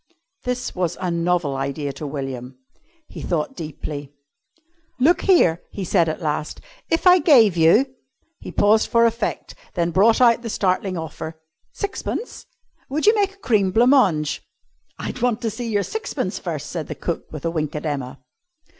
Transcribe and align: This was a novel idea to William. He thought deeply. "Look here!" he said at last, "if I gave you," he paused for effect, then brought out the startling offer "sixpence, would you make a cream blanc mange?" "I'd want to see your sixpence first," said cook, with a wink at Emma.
This 0.45 0.73
was 0.73 0.97
a 0.99 1.11
novel 1.11 1.55
idea 1.55 1.93
to 1.93 2.07
William. 2.07 2.57
He 3.07 3.21
thought 3.21 3.55
deeply. 3.55 4.11
"Look 4.99 5.21
here!" 5.21 5.61
he 5.71 5.83
said 5.83 6.09
at 6.09 6.23
last, 6.23 6.59
"if 6.89 7.05
I 7.05 7.19
gave 7.19 7.55
you," 7.55 7.85
he 8.39 8.51
paused 8.51 8.89
for 8.89 9.05
effect, 9.05 9.53
then 9.75 9.91
brought 9.91 10.19
out 10.19 10.41
the 10.41 10.49
startling 10.49 10.97
offer 10.97 11.39
"sixpence, 11.71 12.47
would 12.89 13.05
you 13.05 13.13
make 13.13 13.35
a 13.35 13.45
cream 13.45 13.69
blanc 13.69 13.91
mange?" 13.91 14.41
"I'd 14.97 15.21
want 15.21 15.39
to 15.43 15.51
see 15.51 15.69
your 15.69 15.83
sixpence 15.83 16.39
first," 16.39 16.71
said 16.71 16.87
cook, 16.99 17.31
with 17.31 17.45
a 17.45 17.51
wink 17.51 17.75
at 17.75 17.85
Emma. 17.85 18.17